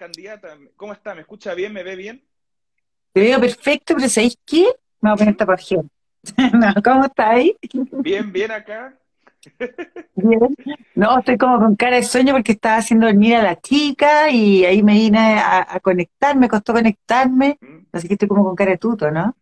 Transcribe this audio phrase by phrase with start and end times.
[0.00, 1.14] candidata, ¿cómo está?
[1.14, 1.72] ¿Me escucha bien?
[1.72, 2.24] ¿Me ve bien?
[3.12, 4.64] Te veo perfecto, pero ¿sabéis qué?
[5.00, 5.82] Me voy a poner página.
[6.52, 7.52] no, ¿Cómo estáis?
[8.02, 8.98] Bien, bien acá.
[10.14, 10.40] Bien.
[10.94, 14.64] No, estoy como con cara de sueño porque estaba haciendo dormir a la chica y
[14.64, 17.86] ahí me vine a, a conectar, me costó conectarme, Mm.
[17.92, 19.34] así que estoy como con cara de tuto, ¿no?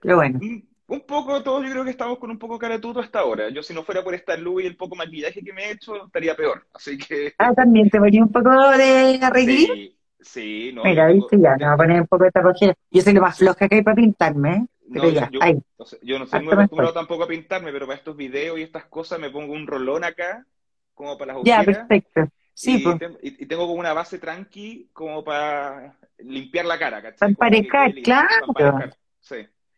[0.00, 0.40] Pero bueno.
[0.40, 3.20] Mm, Un poco, todos yo creo que estamos con un poco cara de tuto hasta
[3.20, 3.48] ahora.
[3.50, 6.06] Yo si no fuera por esta luz y el poco maquillaje que me he hecho,
[6.06, 6.66] estaría peor.
[6.74, 9.68] Así que Ah, también te ponía un poco de arreglín.
[9.68, 9.93] sí,
[10.24, 12.74] sí, no, Mira, viste, ya, me voy a poner un poco de tapajera.
[12.90, 14.66] Yo soy lo más floja que hay para pintarme, ¿eh?
[14.92, 15.62] Pero ya, yo- ahí.
[15.76, 17.00] o sea, yo no soy muy acostumbrado mejor.
[17.00, 20.46] tampoco a pintarme, pero para estos videos y estas cosas me pongo un rolón acá,
[20.94, 22.28] como para las Ya, ojeras, perfecto.
[22.54, 23.00] Sí, y, pues.
[23.22, 27.18] y- tengo como una base tranqui como para limpiar la cara, ¿cachai?
[27.18, 28.28] Para emparejar, claro.
[28.28, 29.36] para emparejar, sí.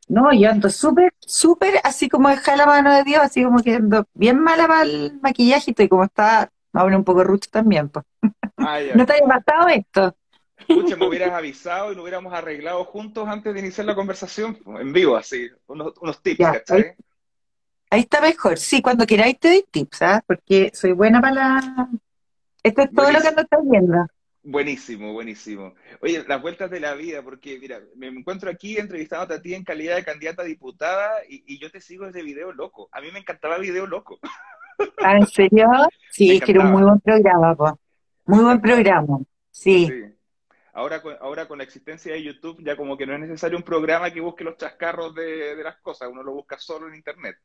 [0.09, 3.75] No, yo ando súper, súper así como deja la mano de Dios, así como que
[3.75, 7.89] ando bien mala para el maquillajito y como está, me poner un poco rucho también,
[7.89, 8.05] pues.
[8.59, 8.97] Ah, ya.
[8.97, 10.17] ¿No te haya pasado esto?
[10.67, 14.93] Pucha, me hubieras avisado y lo hubiéramos arreglado juntos antes de iniciar la conversación, en
[14.93, 16.95] vivo, así, unos, unos tips, Ya, ¿cachai?
[17.91, 18.59] Ahí está mejor.
[18.59, 20.25] Sí, cuando queráis te doy tips, ¿ah?
[20.27, 21.89] Porque soy buena para la...
[22.63, 24.07] Esto es todo lo que ando estás viendo.
[24.43, 25.75] Buenísimo, buenísimo.
[26.01, 29.65] Oye, las vueltas de la vida, porque mira, me encuentro aquí entrevistándote a ti en
[29.65, 32.89] calidad de candidata a diputada y, y yo te sigo desde Video Loco.
[32.93, 34.19] A mí me encantaba Video Loco.
[34.99, 35.69] ¿Ah, en serio?
[36.11, 37.73] Sí, es que era un muy buen programa, pues.
[38.25, 39.19] Muy buen programa.
[39.51, 39.87] Sí.
[39.87, 40.16] Sí.
[40.77, 43.65] Ahora con, ahora con la existencia de YouTube ya como que no es necesario un
[43.65, 47.37] programa que busque los chascarros de, de las cosas, uno lo busca solo en Internet.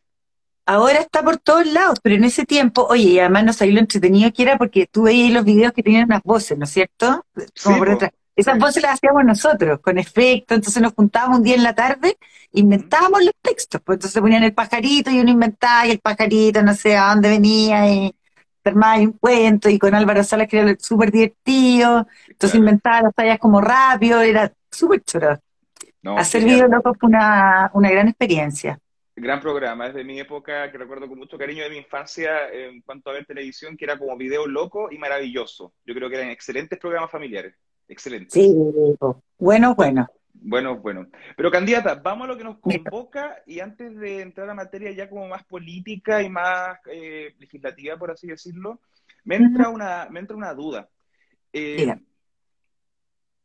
[0.65, 3.79] Ahora está por todos lados, pero en ese tiempo, oye, y además no sabía lo
[3.81, 7.25] entretenido que era porque tú veías los videos que tenían unas voces, ¿no es cierto?
[7.61, 7.89] Como Sí, por po.
[7.89, 8.11] detrás.
[8.35, 12.17] Esas voces las hacíamos nosotros, con efecto, entonces nos juntábamos un día en la tarde,
[12.53, 16.73] inventábamos los textos, pues entonces ponían el pajarito y uno inventaba y el pajarito no
[16.73, 18.15] sé a dónde venía y
[18.69, 22.57] armaba un cuento y con Álvaro Salas que era súper divertido, entonces Claro.
[22.59, 25.39] inventaba las tallas como rápido, era súper choro.
[26.03, 26.67] No, Hacer genial.
[26.67, 28.79] video loco fue una, una gran experiencia.
[29.15, 32.81] Gran programa, es de mi época que recuerdo con mucho cariño de mi infancia en
[32.81, 35.73] cuanto a ver televisión, que era como video loco y maravilloso.
[35.85, 37.53] Yo creo que eran excelentes programas familiares.
[37.87, 38.33] Excelentes.
[38.33, 38.51] Sí,
[39.37, 40.07] bueno, bueno.
[40.43, 41.07] Bueno, bueno.
[41.37, 45.07] Pero candidata, vamos a lo que nos convoca y antes de entrar a materia ya
[45.07, 48.79] como más política y más eh, legislativa, por así decirlo,
[49.23, 50.89] me entra una, me entra una duda.
[51.53, 51.95] Eh,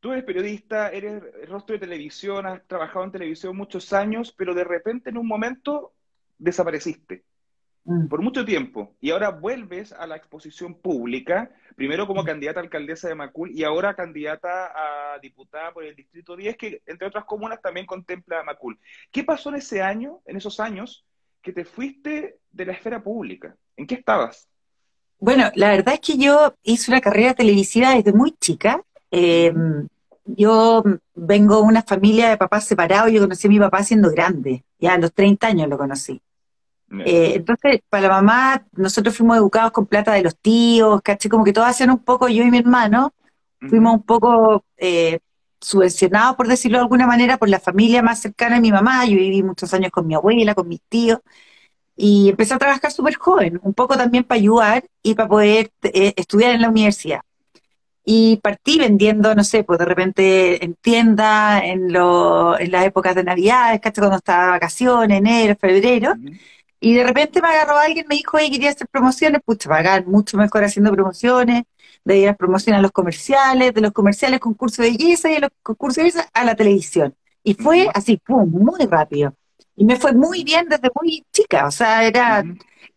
[0.00, 4.64] tú eres periodista, eres rostro de televisión, has trabajado en televisión muchos años, pero de
[4.64, 5.92] repente en un momento
[6.38, 7.25] desapareciste
[7.86, 8.08] Mm.
[8.08, 13.06] por mucho tiempo y ahora vuelves a la exposición pública, primero como candidata a alcaldesa
[13.06, 17.62] de Macul y ahora candidata a diputada por el Distrito 10, que entre otras comunas
[17.62, 18.76] también contempla a Macul.
[19.12, 21.04] ¿Qué pasó en ese año, en esos años,
[21.41, 23.54] que te fuiste de la esfera pública?
[23.76, 24.48] ¿En qué estabas?
[25.20, 28.82] Bueno, la verdad es que yo hice una carrera televisiva desde muy chica.
[29.12, 29.54] Eh,
[30.24, 30.82] yo
[31.14, 33.12] vengo de una familia de papás separados.
[33.12, 34.64] Yo conocí a mi papá siendo grande.
[34.80, 36.20] Ya a los 30 años lo conocí.
[36.91, 41.28] Eh, entonces, para la mamá, nosotros fuimos educados con plata de los tíos, ¿caché?
[41.28, 43.12] Como que todos hacían un poco, yo y mi hermano,
[43.69, 45.19] fuimos un poco eh,
[45.60, 49.04] subvencionados, por decirlo de alguna manera, por la familia más cercana de mi mamá.
[49.04, 51.20] Yo viví muchos años con mi abuela, con mis tíos,
[51.97, 56.12] y empecé a trabajar súper joven, un poco también para ayudar y para poder eh,
[56.16, 57.20] estudiar en la universidad.
[58.04, 63.16] Y partí vendiendo, no sé, pues de repente en tiendas, en, lo, en las épocas
[63.16, 64.03] de Navidades, ¿cachai?
[64.03, 66.14] Cuando estaba de vacaciones, enero, febrero.
[66.81, 70.37] Y de repente me agarró alguien, me dijo, oye, quería hacer promociones, pucha, pagar mucho
[70.37, 71.64] mejor haciendo promociones,
[72.04, 75.41] de ir a promociones a los comerciales, de los comerciales concursos de belleza y de
[75.41, 77.15] los concursos de belleza a la televisión.
[77.42, 79.34] Y fue así, pum, muy rápido.
[79.76, 82.44] Y me fue muy bien desde muy chica, o sea, era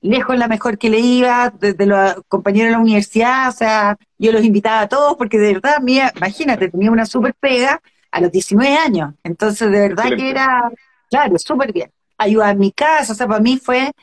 [0.02, 4.32] lejos la mejor que le iba, desde los compañeros de la universidad, o sea, yo
[4.32, 7.82] los invitaba a todos porque de verdad, mía, imagínate, tenía una súper pega
[8.12, 10.72] a los 19 años, entonces de verdad que era,
[11.10, 11.92] claro, súper bien.
[12.20, 13.94] Ayudar en mi casa, o sea, para mí fue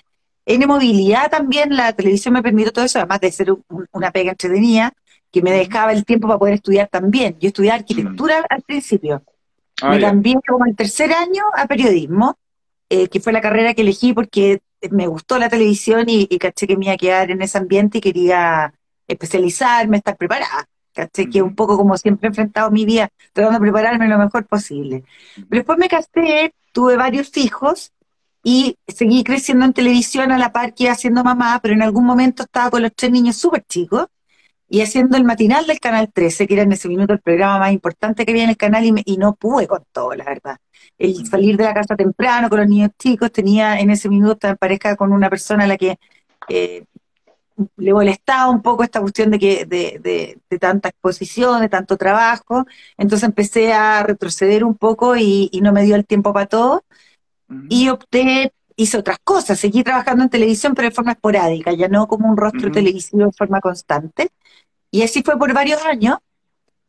[0.46, 4.10] en movilidad también, la televisión me permitió todo eso, además de ser un- un- una
[4.12, 4.92] pega entretenida,
[5.32, 7.36] que me dejaba el tiempo para poder estudiar también.
[7.40, 9.24] Yo estudié arquitectura al principio,
[9.82, 12.36] Ah, me cambié como el tercer año a periodismo,
[12.88, 14.60] eh, que fue la carrera que elegí porque
[14.90, 17.98] me gustó la televisión y, y caché que me iba a quedar en ese ambiente
[17.98, 18.72] y quería
[19.08, 20.66] especializarme, estar preparada.
[20.92, 24.46] Caché que un poco como siempre he enfrentado mi vida, tratando de prepararme lo mejor
[24.46, 25.04] posible.
[25.48, 27.92] Pero después me casé, tuve varios hijos
[28.48, 32.06] y seguí creciendo en televisión a la par que iba siendo mamá, pero en algún
[32.06, 34.06] momento estaba con los tres niños súper chicos
[34.68, 37.72] y haciendo el matinal del Canal 13, que era en ese minuto el programa más
[37.72, 40.58] importante que había en el canal, y, me- y no pude con todo, la verdad.
[40.96, 41.26] El Ujú.
[41.26, 44.94] salir de la casa temprano con los niños chicos, tenía en ese minuto en pareja
[44.94, 45.98] con una persona a la que
[46.48, 46.84] eh,
[47.76, 49.98] le molestaba un poco esta cuestión de que de,
[50.48, 52.64] de, tanta exposición, de tanto trabajo,
[52.98, 56.84] entonces empecé a retroceder un poco y, no me dio el tiempo para todo
[57.68, 62.06] y opté, hice otras cosas, seguí trabajando en televisión pero de forma esporádica, ya no
[62.06, 64.30] como un rostro televisivo de forma constante.
[64.90, 66.18] Y así fue por varios años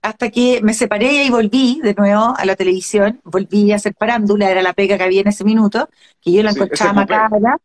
[0.01, 4.49] hasta que me separé y volví de nuevo a la televisión, volví a hacer parándula,
[4.49, 5.89] era la pega que había en ese minuto,
[6.21, 7.57] que yo la encontraba macabra.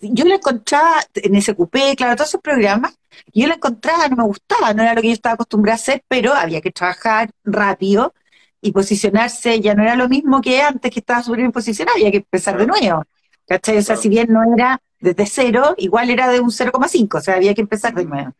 [0.00, 2.96] Yo la encontraba en ese cupé, claro, todos esos programas,
[3.32, 6.02] yo la encontraba, no me gustaba, no era lo que yo estaba acostumbrada a hacer,
[6.06, 8.14] pero había que trabajar rápido
[8.60, 12.10] y posicionarse ya no era lo mismo que antes que estaba súper bien posicionado, había
[12.10, 13.04] que empezar de nuevo.
[13.46, 13.78] ¿Cachai?
[13.78, 17.36] O sea, si bien no era desde cero, igual era de un 0,5, o sea,
[17.36, 18.32] había que empezar de nuevo.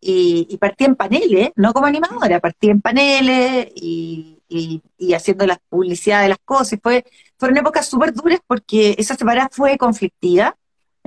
[0.00, 6.22] Y, partí en paneles, no como animadora, partí en paneles y, y, haciendo la publicidad
[6.22, 6.78] de las cosas.
[6.82, 7.04] Fue,
[7.36, 10.56] fueron épocas súper duras porque esa semana fue conflictiva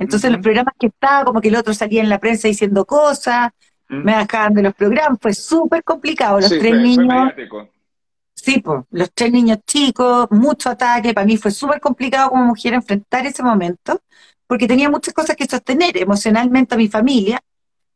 [0.02, 3.50] entonces los programas que estaba, como que el otro salía en la prensa diciendo cosas,
[3.88, 6.40] me bajaban de los programas, fue súper complicado.
[6.40, 7.32] Los tres niños...
[8.42, 12.74] sí, pues, los tres niños chicos, mucho ataque, para mí fue súper complicado como mujer
[12.74, 14.00] enfrentar ese momento,
[14.46, 17.40] porque tenía muchas cosas que sostener emocionalmente a mi familia,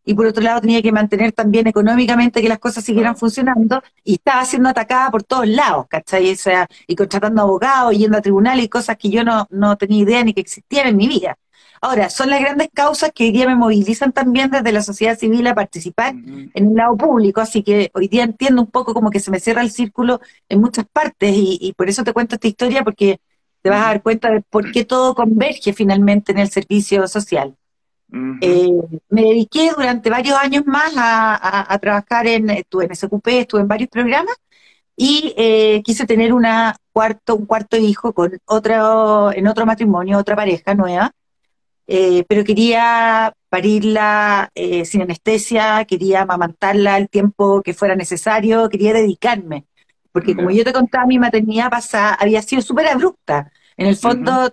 [0.08, 4.14] y por otro lado tenía que mantener también económicamente que las cosas siguieran funcionando, y
[4.14, 6.32] estaba siendo atacada por todos lados, ¿cachai?
[6.32, 10.02] O sea, y contratando abogados, yendo a tribunales y cosas que yo no, no tenía
[10.02, 11.37] idea ni que existían en mi vida.
[11.81, 15.47] Ahora, son las grandes causas que hoy día me movilizan también desde la sociedad civil
[15.47, 19.20] a participar en el lado público, así que hoy día entiendo un poco como que
[19.20, 22.82] se me cierra el círculo en muchas partes y, por eso te cuento esta historia
[22.82, 23.19] porque
[23.62, 27.55] te vas a dar cuenta de por qué todo converge finalmente en el servicio social.
[28.41, 28.70] Eh,
[29.09, 33.91] me dediqué durante varios años más a, trabajar en, estuve en SQP, estuve en varios
[33.91, 34.37] programas
[34.97, 40.35] y eh, quise tener una cuarto, un cuarto hijo con otro, en otro matrimonio, otra
[40.35, 41.12] pareja nueva.
[41.87, 48.93] Eh, pero quería parirla eh, sin anestesia, quería amamantarla el tiempo que fuera necesario, quería
[48.93, 49.67] dedicarme.
[50.12, 53.53] Porque como yo te contaba, mi maternidad pasada había sido súper abrupta.
[53.77, 54.50] En el fondo,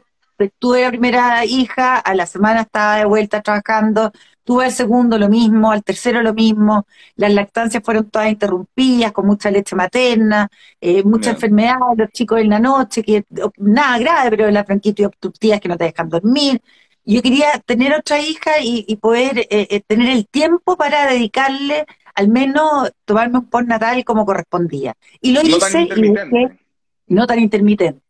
[0.60, 4.12] tuve la primera hija, a la semana estaba de vuelta trabajando,
[4.44, 6.86] tuve el segundo lo mismo, al tercero lo mismo,
[7.16, 10.50] las lactancias fueron todas interrumpidas, con mucha leche materna,
[10.82, 13.24] eh, mucha enfermedad, los chicos en la noche, que
[13.58, 16.62] nada grave, pero la bronquitis obstructivas que no te dejan dormir,
[17.06, 21.86] yo quería tener otra hija y, poder eh, eh, tener el tiempo para dedicarle,
[22.16, 24.96] al menos tomarme un postnatal como correspondía.
[25.22, 25.88] Y lo hice
[27.08, 28.02] y no tan intermitente.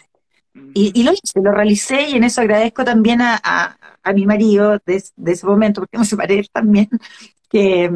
[0.75, 3.77] Y, lo hice, lo realicé y en eso agradezco también a,
[4.13, 6.89] mi marido de, ese momento, porque me separé también,
[7.49, 7.89] que,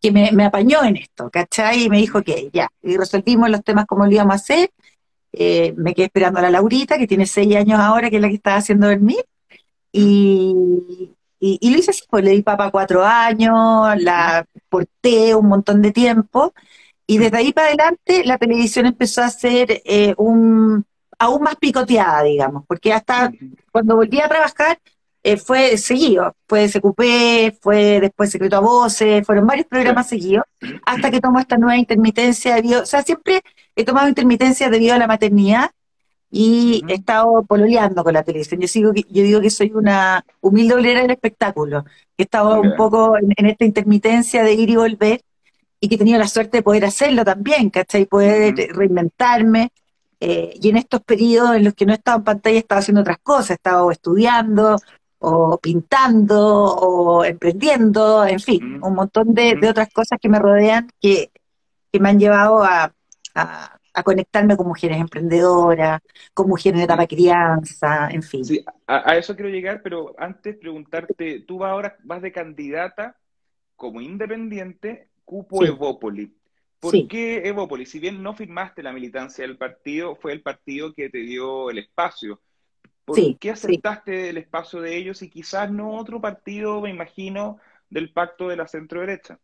[0.00, 1.84] que me, apañó en esto, ¿cachai?
[1.84, 4.70] Y me dijo que ya, y resolvimos los temas como lo íbamos a hacer.
[5.32, 8.28] Eh, me quedé esperando a la Laurita, que tiene seis años ahora, que es la
[8.28, 9.24] que estaba haciendo dormir.
[9.96, 13.54] Y, y, lo hice así, pues le di papa cuatro años,
[14.02, 16.52] la porté un montón de tiempo,
[17.06, 20.84] y desde ahí para adelante la televisión empezó a ser eh, un,
[21.16, 23.30] aún más picoteada, digamos, porque hasta
[23.70, 24.80] cuando volví a trabajar
[25.22, 30.44] eh, fue seguido, fue SQP, fue después Secreto a Voces, fueron varios programas seguidos,
[30.84, 33.42] hasta que tomó esta nueva intermitencia debido, o sea, siempre
[33.76, 35.70] he tomado intermitencia debido a la maternidad,
[36.36, 38.60] y he estado pololeando con la televisión.
[38.60, 42.74] Yo, sigo, yo digo que soy una humilde obrera del espectáculo, que he estado un
[42.74, 45.22] poco en, esta intermitencia de ir y volver
[45.78, 48.06] y que he tenido la suerte de poder hacerlo también, ¿cachai?
[48.06, 49.70] Poder reinventarme.
[50.18, 52.80] Eh, y en estos periodos en los que no he estado en pantalla he estado
[52.80, 54.76] haciendo otras cosas, he estado estudiando
[55.20, 61.30] o pintando o emprendiendo, en fin, un montón de, otras cosas que me rodean que,
[62.00, 62.92] me han llevado a
[63.34, 66.00] a conectarme con mujeres emprendedoras,
[66.32, 68.44] con mujeres de etapa crianza, en fin.
[68.44, 73.16] Sí, a, eso quiero llegar, pero antes preguntarte, tú ahora vas de candidata
[73.76, 76.34] como independiente, cupo Evópoli.
[76.80, 77.86] ¿Por qué Evópoli?
[77.86, 81.78] Si bien no firmaste la militancia del partido, fue el partido que te dio el
[81.78, 82.40] espacio.
[83.04, 87.58] ¿Por qué aceptaste el espacio de ellos y quizás no otro partido, me imagino,
[87.90, 89.38] del pacto de la centro derecha?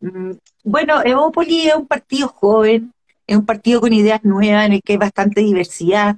[0.00, 0.32] Mm,
[0.64, 2.92] bueno, Evópoli es un partido joven,
[3.26, 6.16] es un partido con ideas nuevas, en el que hay bastante diversidad,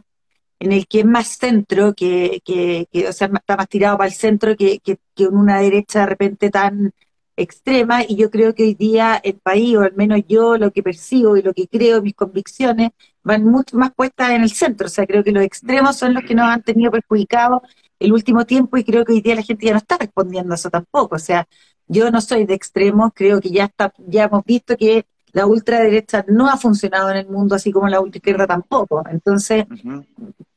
[0.60, 4.14] en el que es más centro, que, que, o sea, está más tirado para el
[4.14, 6.92] centro que, que, que una derecha de repente tan
[7.36, 10.82] extrema, y yo creo que hoy día el país, o al menos yo lo que
[10.82, 12.90] percibo y lo que creo, mis convicciones,
[13.22, 16.24] van mucho más puestas en el centro, o sea, creo que los extremos son los
[16.24, 17.62] que nos han tenido perjudicados
[18.00, 20.56] el último tiempo y creo que hoy día la gente ya no está respondiendo a
[20.56, 21.46] eso tampoco, o sea,
[21.86, 26.24] yo no soy de extremos, creo que ya está, ya hemos visto que la ultraderecha
[26.28, 29.04] no ha funcionado en el mundo, así como la ultraizquierda tampoco.
[29.10, 29.64] Entonces,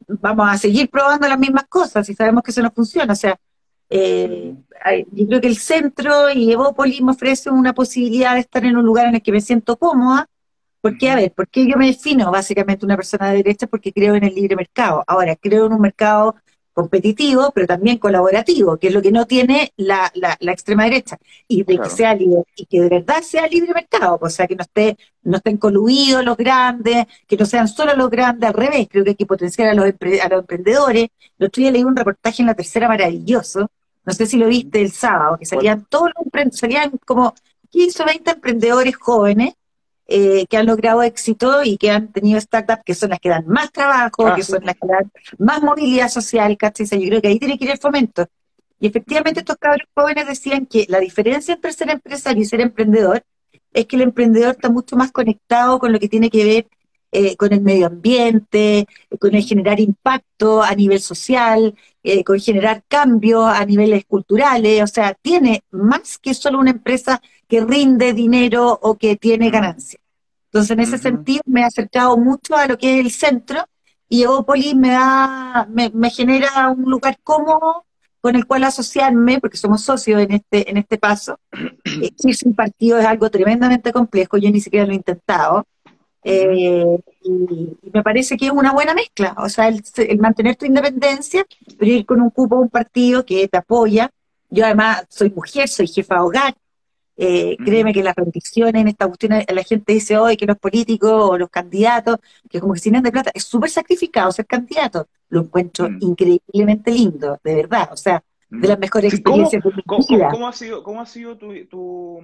[0.08, 3.14] vamos a seguir probando las mismas cosas y sabemos que eso no funciona.
[3.14, 3.38] O sea,
[3.94, 4.56] Eh,
[5.12, 8.86] yo creo que el centro y Evópolis me ofrecen una posibilidad de estar en un
[8.86, 10.28] lugar en el que me siento cómoda,
[10.80, 14.24] porque, a ver, porque yo me defino básicamente una persona de derecha porque creo en
[14.24, 15.04] el libre mercado.
[15.06, 16.36] Ahora, creo en un mercado
[16.74, 21.64] competitivo, pero también colaborativo, que es lo que no tiene la, la, extrema derecha, y
[21.64, 24.64] de que sea libre, y que de verdad sea libre mercado, o sea, que no
[24.64, 29.04] esté, no estén coluidos los grandes, que no sean solo los grandes, al revés, creo
[29.04, 31.10] que hay que potenciar a los, a los emprendedores.
[31.38, 33.70] El otro día leí un reportaje en la tercera maravilloso,
[34.06, 37.36] no sé si lo viste el sábado, que salían todos los salían como
[37.70, 39.54] 15 o 20 emprendedores jóvenes
[40.14, 43.48] eh, que han logrado éxito y que han tenido startups que son las que dan
[43.48, 46.86] más trabajo, ah, que son las que dan más movilidad social, ¿cachai?
[46.86, 48.28] Yo creo que ahí tiene que ir el fomento.
[48.80, 53.24] Y efectivamente estos cabros jóvenes decían que la diferencia entre ser empresario y ser emprendedor
[53.72, 56.68] es que el emprendedor está mucho más conectado con lo que tiene que ver
[57.14, 58.88] eh, con el medio ambiente,
[59.20, 64.88] con el generar impacto a nivel social, eh, con generar cambios a niveles culturales, o
[64.88, 70.01] sea, tiene más que solo una empresa que rinde dinero o que tiene ganancias.
[70.52, 73.66] Entonces, en ese sentido, me ha acercado mucho a lo que es el centro
[74.10, 77.86] y Evópolis me, da, me, genera un lugar cómodo
[78.20, 81.40] con el cual asociarme, porque somos socios en este, en este paso.
[82.20, 85.66] Ir sin partido es algo tremendamente complejo, yo ni siquiera lo he intentado.
[86.26, 91.46] Eh, y, me parece que es una buena mezcla, o sea, el, mantener tu independencia,
[91.80, 94.12] pero ir con un cupo un partido que te apoya.
[94.50, 96.56] Yo además soy mujer, soy jefa de hogar,
[97.18, 101.12] eh, créeme que las repeticiones en esta cuestión, la gente dice hoy que los políticos
[101.12, 102.18] o los candidatos,
[102.50, 105.08] que como que tienen de plata, es súper sacrificado ser candidato.
[105.30, 107.90] Lo encuentro increíblemente lindo, de verdad.
[107.92, 110.30] O sea, de las mejores experiencias de mi vida.
[110.30, 112.22] ¿cómo, ha sido, cómo ha sido tu, tu,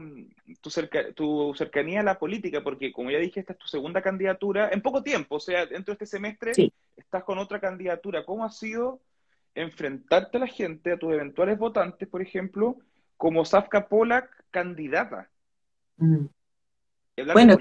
[1.16, 2.62] tu, cercanía a la política?
[2.62, 5.36] Porque, como ya dije, esta es tu segunda candidatura en poco tiempo.
[5.36, 6.52] O sea, dentro de este semestre
[6.98, 8.26] estás con otra candidatura.
[8.26, 9.00] ¿Cómo ha sido
[9.56, 12.76] enfrentarte a la gente, a tus eventuales votantes, por ejemplo,
[13.16, 15.30] como Safka Polak candidata.
[15.98, 16.26] Mm.
[17.34, 17.58] Bueno,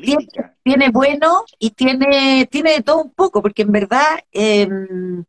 [0.63, 5.25] tiene, bueno y tiene, tiene de todo un poco, porque en verdad em,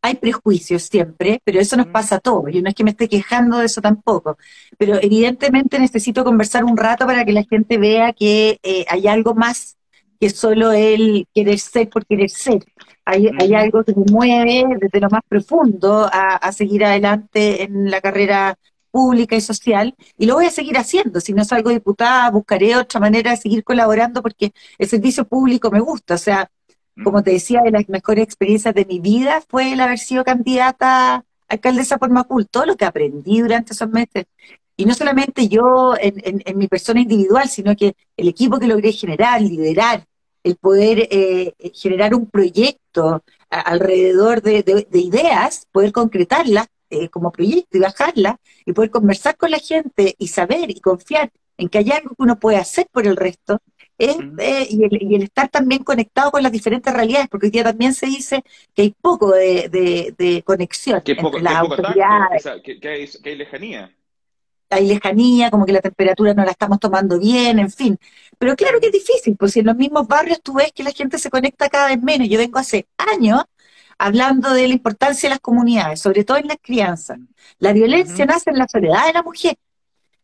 [0.00, 1.92] hay prejuicios siempre, pero eso nos mm.
[1.92, 2.50] pasa a todos.
[2.50, 4.38] Yo no es que me esté quejando de eso tampoco,
[4.78, 9.34] pero evidentemente necesito conversar un rato para que la gente vea que eh, hay algo
[9.34, 9.76] más
[10.18, 12.64] que solo el querer ser por querer ser.
[13.04, 17.90] Hay, hay algo que me mueve desde lo más profundo a, a, seguir adelante en
[17.90, 18.56] la carrera
[18.90, 21.20] pública y social, y lo voy a seguir haciendo.
[21.20, 25.80] Si no salgo diputada, buscaré otra manera de seguir colaborando porque el servicio público me
[25.80, 26.14] gusta.
[26.14, 26.50] O sea,
[27.04, 31.14] como te decía, de las mejores experiencias de mi vida fue el haber sido candidata
[31.14, 34.26] a alcaldesa por Macul, todo lo que aprendí durante esos meses.
[34.76, 38.92] Y no solamente yo en, en, mi persona individual, sino que el equipo que logré
[38.92, 40.06] generar, liderar,
[40.42, 47.76] el poder eh, generar un proyecto alrededor de, de, ideas, poder concretarlas, eh, como proyecto
[47.76, 51.90] y bajarla y poder conversar con la gente y saber y confiar en que hay
[51.90, 53.60] algo que uno puede hacer por el resto,
[53.98, 57.92] es, eh, y, el, estar también conectado con las diferentes realidades, porque hoy día también
[57.92, 58.42] se dice
[58.74, 62.42] que hay poco de, conexión entre las autoridades.
[62.64, 63.94] que, hay, que hay lejanía
[64.70, 67.98] hay lejanía, como que la temperatura no la estamos tomando bien, en fin.
[68.38, 71.18] Pero claro que es difícil, porque en los mismos barrios tú ves que la gente
[71.18, 72.28] se conecta cada vez menos.
[72.28, 73.42] Yo vengo hace años
[74.00, 77.18] hablando de la importancia de las comunidades, sobre todo en las crianzas.
[77.58, 79.56] La violencia nace en la soledad de la mujer.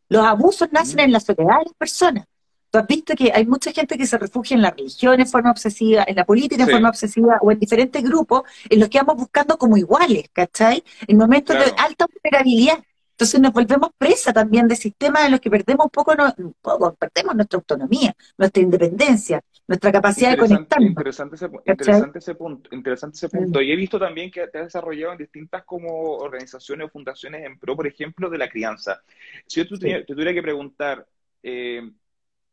[0.08, 2.24] Los abusos nacen en la soledad de las personas.
[2.70, 5.50] Tú has visto que hay mucha gente que se refugia en la religión en forma
[5.50, 9.16] obsesiva, en la política en forma obsesiva, o en diferentes grupos en los que vamos
[9.16, 10.82] buscando como iguales, ¿cachai?
[11.06, 12.78] En momentos de alta vulnerabilidad.
[13.10, 16.94] Entonces nos volvemos presa también de sistemas en los que perdemos un poco, un poco,
[16.94, 20.90] perdemos nuestra autonomía, nuestra independencia, nuestra capacidad de conectarnos.
[20.90, 23.60] Interesante ese, interesante ese punto, interesante ese punto.
[23.60, 27.58] Y he visto también que te has desarrollado en distintas como organizaciones o fundaciones en
[27.58, 29.02] pro, por ejemplo, de la crianza.
[29.46, 31.06] Si yo te, tuviera que preguntar,
[31.42, 31.90] eh,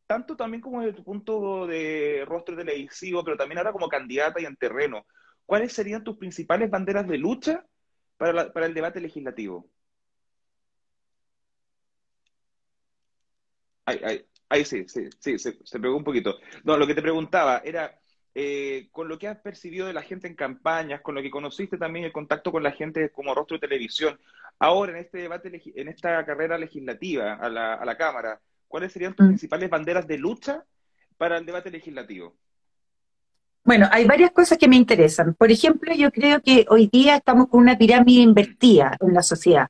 [0.08, 4.46] tanto también como desde tu punto de rostro televisivo, pero también ahora como candidata y
[4.46, 5.06] en terreno,
[5.46, 7.66] ¿cuáles serían tus principales banderas de lucha
[8.18, 9.70] para, para el debate legislativo?
[14.54, 16.38] Ahí, sí, sí, sí, se, pegó un poquito.
[16.64, 18.00] No, lo que te preguntaba era,
[18.36, 21.80] eh, con lo que has percibido de la gente en campañas, con lo que conociste
[21.80, 24.20] también el contacto con la gente como rostro de televisión,
[24.60, 29.16] ahora en este debate, en esta carrera legislativa a la, a la Cámara, ¿cuáles serían
[29.16, 29.30] tus mm.
[29.30, 30.64] principales banderas de lucha
[31.18, 32.36] para el debate legislativo?
[33.64, 35.34] Bueno, hay varias cosas que me interesan.
[35.34, 39.68] Por ejemplo, yo creo que hoy día estamos con una pirámide invertida en la sociedad,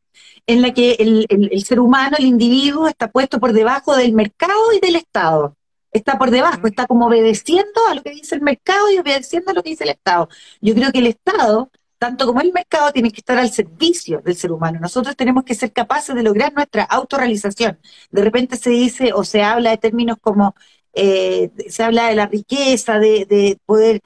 [0.47, 4.79] en la que el, ser humano, el individuo, está puesto por debajo del mercado y
[4.79, 5.55] del Estado.
[5.91, 9.53] Está por debajo, está como obedeciendo a lo que dice el mercado y obedeciendo a
[9.53, 10.27] lo que dice el Estado.
[10.62, 11.69] Yo creo que el Estado
[12.03, 14.77] tanto como el mercado, tienen que estar al servicio del ser humano.
[14.81, 17.79] Nosotros tenemos que ser capaces de lograr nuestra autorrealización.
[18.12, 20.53] De repente se dice o se habla de términos como,
[20.93, 24.01] eh, se habla de la riqueza, de, de poder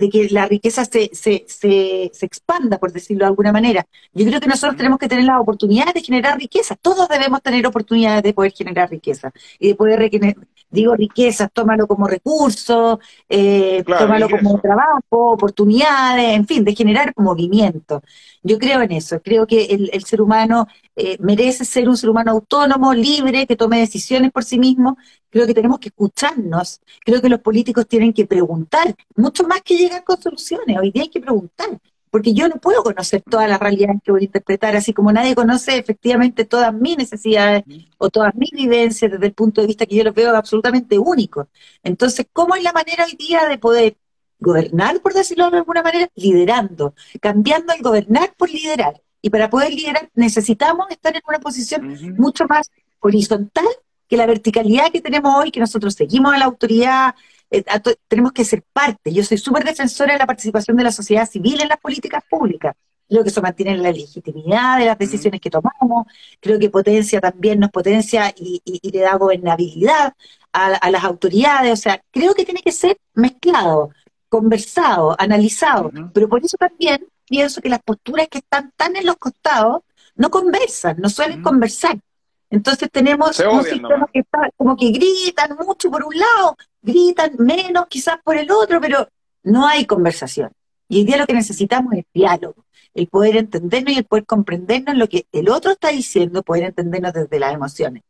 [0.00, 3.86] de que la riqueza se, se, se, se, expanda, por decirlo de alguna manera.
[4.14, 6.74] Yo creo que nosotros tenemos que tener la oportunidad de generar riqueza.
[6.74, 10.10] Todos debemos tener oportunidades de poder generar riqueza y de poder,
[10.70, 18.02] digo riqueza, tómalo como recurso, eh, tómalo como trabajo, oportunidades, en fin, de generar movimiento.
[18.42, 22.10] Yo creo en eso, creo que el, el ser humano eh, merece ser un ser
[22.10, 24.96] humano autónomo, libre, que tome decisiones por sí mismo.
[25.28, 29.76] Creo que tenemos que escucharnos, creo que los políticos tienen que preguntar, mucho más que
[29.76, 31.78] llegar con soluciones, hoy día hay que preguntar
[32.10, 35.34] porque yo no puedo conocer todas las realidades que voy a interpretar, así como nadie
[35.34, 37.64] conoce efectivamente todas mis necesidades
[37.98, 41.46] o todas mis vivencias desde el punto de vista que yo los veo absolutamente únicos.
[41.82, 43.96] Entonces, ¿cómo es la manera hoy día de poder
[44.40, 46.08] gobernar, por decirlo de alguna manera?
[46.16, 49.00] Liderando, cambiando el gobernar por liderar.
[49.22, 53.66] Y para poder liderar necesitamos estar en una posición mucho más horizontal
[54.08, 57.14] que la verticalidad que tenemos hoy, que nosotros seguimos a la autoridad,
[57.50, 57.64] eh,
[58.08, 59.12] tenemos que ser parte.
[59.12, 62.74] Yo soy súper defensora de la participación de la sociedad civil en las políticas públicas.
[63.08, 66.06] Creo que eso mantiene la legitimidad de las decisiones que tomamos,
[66.38, 70.14] creo que potencia también, nos potencia y, le da gobernabilidad
[70.52, 73.90] a, las autoridades, o sea, creo que tiene que ser mezclado,
[74.28, 79.16] conversado, analizado, pero por eso también pienso que las posturas que están tan en los
[79.16, 79.82] costados
[80.14, 81.98] no conversan, no suelen conversar.
[82.48, 87.86] Entonces tenemos un sistema que está como que gritan mucho por un lado, gritan menos
[87.88, 89.08] quizás por el otro, pero
[89.42, 90.50] no hay conversación.
[90.88, 94.96] Y hoy día lo que necesitamos es diálogo, el poder entendernos y el poder comprendernos
[94.96, 98.02] lo que el otro está diciendo, poder entendernos desde las emociones.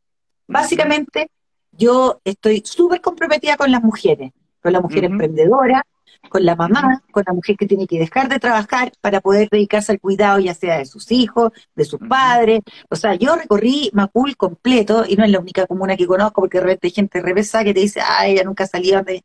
[0.47, 1.31] Básicamente,
[1.73, 5.87] yo estoy súper comprometida con las mujeres, con la mujer emprendedora,
[6.29, 9.93] con la mamá, con la mujer que tiene que dejar de trabajar para poder dedicarse
[9.93, 12.61] al cuidado ya sea de sus hijos, de sus padres.
[12.89, 16.59] O sea, yo recorrí Macul completo y no es la única comuna que conozco porque
[16.59, 19.25] de repente hay gente revesa que te dice, ay, ella nunca salió de...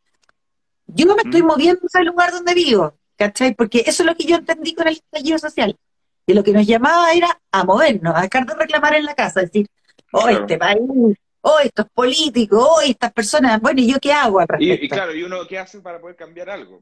[0.87, 3.55] Yo no me estoy moviendo al lugar donde vivo, ¿cachai?
[3.55, 5.77] Porque eso es lo que yo entendí con el estallido social.
[6.27, 9.41] Que lo que nos llamaba era a movernos, a dejar de reclamar en la casa,
[9.41, 9.67] decir,
[10.11, 10.79] oh, este país
[11.45, 14.85] oh, estos políticos, oh, estas personas, bueno, ¿y yo qué hago al respecto?
[14.85, 16.81] Y, claro, ¿y uno qué hace para poder cambiar algo?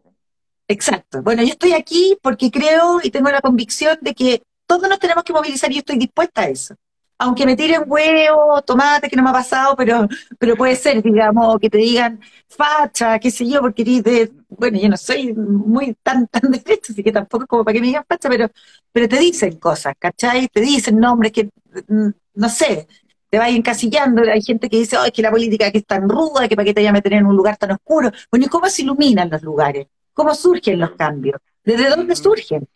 [0.68, 1.22] Exacto.
[1.22, 5.24] Bueno, yo estoy aquí porque creo y tengo la convicción de que todos nos tenemos
[5.26, 6.76] que movilizar y yo estoy dispuesta a eso.
[7.18, 10.08] Aunque me tiren huevo, tomate, que no me ha pasado, pero,
[10.40, 14.90] pero puede ser, digamos, que te digan facha, qué sé yo, porque de, bueno, yo
[14.90, 17.88] no soy muy tan, tan de esto, así que tampoco es como para que me
[17.88, 18.50] digan facha, pero,
[18.92, 20.48] pero te dicen cosas, ¿cachai?
[20.48, 21.50] Te dicen nombres que,
[21.88, 22.88] mm, no sé,
[23.34, 26.08] te vas encasillando, hay gente que dice, oh, es que la política que es tan
[26.08, 28.12] ruda, que para qué te vaya a meter en un lugar tan oscuro.
[28.30, 29.88] Bueno, ¿y cómo se iluminan los lugares?
[30.14, 31.42] ¿Cómo surgen los cambios?
[31.64, 32.68] ¿Desde dónde surgen?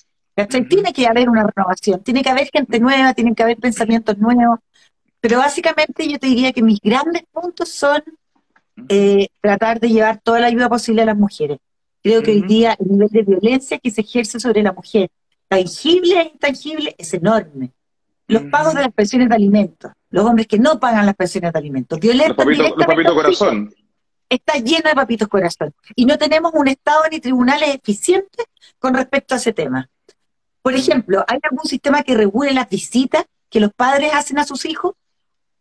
[0.68, 4.58] Tiene que haber una renovación, tiene que haber gente nueva, tienen que haber pensamientos nuevos,
[5.20, 8.02] pero básicamente yo te diría que mis grandes puntos son
[8.90, 11.60] eh, tratar de llevar toda la ayuda posible a las mujeres.
[12.02, 15.12] Creo que hoy día el nivel de violencia que se ejerce sobre la mujer,
[15.48, 17.74] tangible e intangible, es enorme.
[18.28, 21.60] Los pagos de las pensiones de alimentos, los hombres que no pagan las pensiones de
[21.60, 23.74] alimentos, violentos los papitos, corazón.
[24.30, 25.74] Está lleno de papitos corazón.
[25.96, 28.46] Y no tenemos un Estado ni tribunales eficientes
[28.80, 29.90] con respecto a ese tema.
[30.62, 30.78] Por mm.
[30.78, 34.96] ejemplo, ¿hay algún sistema que regule las visitas que los padres hacen a sus hijos?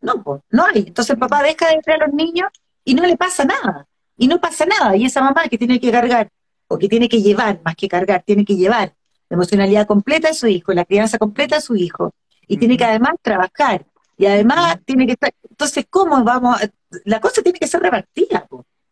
[0.00, 0.84] No, pues, no hay.
[0.88, 2.48] Entonces el papá deja de ver a los niños
[2.84, 3.86] y no le pasa nada.
[4.16, 4.96] Y no pasa nada.
[4.96, 6.30] Y esa mamá que tiene que cargar,
[6.66, 8.94] o que tiene que llevar, más que cargar, tiene que llevar
[9.28, 12.12] la emocionalidad completa de su hijo, la crianza completa de su hijo,
[12.46, 13.84] y tiene que además trabajar
[14.18, 16.58] y además tiene que estar, entonces, ¿cómo vamos?
[17.04, 18.46] La cosa tiene que ser repartida,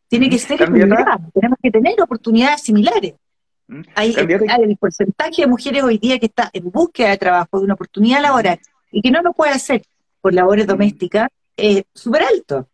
[0.08, 3.14] tiene que ser equilibrada, tenemos que tener oportunidades similares.
[3.94, 7.74] Hay, el porcentaje de mujeres hoy día que está en búsqueda de trabajo, de una
[7.74, 8.58] oportunidad laboral,
[8.92, 9.82] y que no lo puede hacer
[10.20, 12.68] por labores domésticas, es súper alto.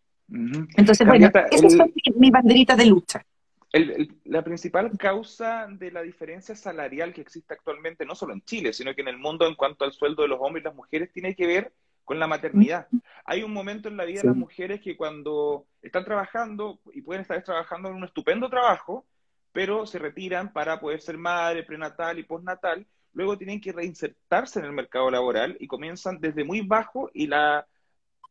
[0.76, 3.22] Entonces, bueno, esas son mis banderitas de lucha.
[3.72, 8.94] La principal causa de la diferencia salarial que existe actualmente, no solo en Chile, sino
[8.94, 11.36] que en el mundo en cuanto al sueldo de los hombres y las mujeres, tiene
[11.36, 11.72] que ver
[12.04, 12.88] con la maternidad.
[13.24, 17.22] Hay un momento en la vida de las mujeres que cuando están trabajando y pueden
[17.22, 19.06] estar trabajando en un estupendo trabajo,
[19.52, 24.64] pero se retiran para poder ser madre, prenatal y postnatal, luego tienen que reinsertarse en
[24.64, 27.66] el mercado laboral y comienzan desde muy bajo y la,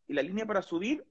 [0.08, 1.06] y la línea para subir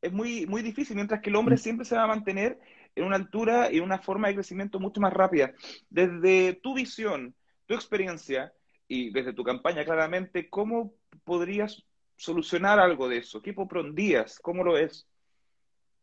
[0.00, 2.60] es muy, muy difícil, mientras que el hombre siempre se va a mantener
[2.96, 5.52] en una altura y una forma de crecimiento mucho más rápida.
[5.90, 7.34] Desde tu visión,
[7.66, 8.52] tu experiencia
[8.88, 11.82] y desde tu campaña claramente, ¿cómo podrías
[12.16, 13.42] solucionar algo de eso?
[13.42, 14.38] ¿Qué propondrías?
[14.40, 15.06] ¿Cómo lo es?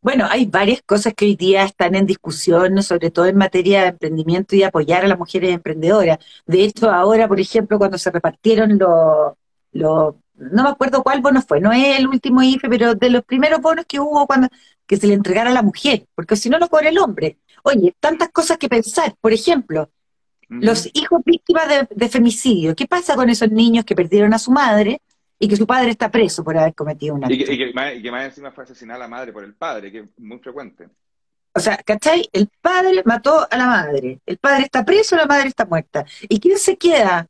[0.00, 3.88] Bueno, hay varias cosas que hoy día están en discusión, sobre todo en materia de
[3.88, 6.18] emprendimiento y apoyar a las mujeres emprendedoras.
[6.44, 9.34] De hecho, ahora, por ejemplo, cuando se repartieron los,
[9.70, 13.24] los no me acuerdo cuál bono fue, no es el último IFE, pero de los
[13.24, 14.48] primeros bonos que hubo cuando
[14.92, 17.38] que se le entregara a la mujer, porque si no lo cobra el hombre.
[17.62, 19.14] Oye, tantas cosas que pensar.
[19.22, 19.88] Por ejemplo,
[20.50, 22.74] los hijos víctimas de, de, femicidio.
[22.74, 25.00] ¿Qué pasa con esos niños que perdieron a su madre
[25.38, 27.34] y que su padre está preso por haber cometido un acto.
[27.34, 30.90] Y que, más, encima fue asesinada la madre por el padre, que es muy frecuente.
[31.54, 32.28] O sea, ¿cachai?
[32.30, 34.20] El padre mató a la madre.
[34.26, 36.04] El padre está preso, la madre está muerta.
[36.28, 37.26] ¿Y quién se queda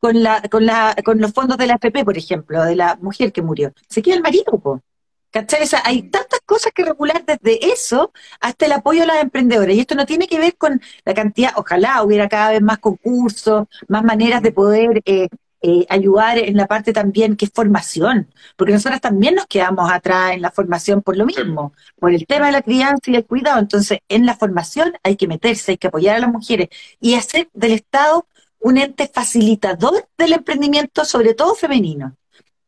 [0.00, 3.32] con la, con la, con los fondos de la AFP, por ejemplo, de la mujer
[3.32, 3.72] que murió?
[3.88, 4.82] Se queda el marido, po.
[5.30, 5.62] ¿Cachai?
[5.62, 9.76] O sea, hay tantas cosas que regular desde eso hasta el apoyo a las emprendedoras.
[9.76, 13.66] Y esto no tiene que ver con la cantidad, ojalá hubiera cada vez más concursos,
[13.88, 15.28] más maneras de poder eh,
[15.62, 20.32] eh, ayudar en la parte también que es formación, porque nosotros también nos quedamos atrás
[20.32, 23.60] en la formación por lo mismo, por el tema de la crianza y el cuidado.
[23.60, 27.48] Entonces, en la formación hay que meterse, hay que apoyar a las mujeres y hacer
[27.52, 28.26] del Estado
[28.58, 32.16] un ente facilitador del emprendimiento, sobre todo femenino.